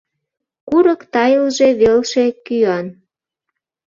Курык 0.67 1.01
тайылже 1.13 1.69
велше 1.79 2.25
кӱан. 2.45 2.87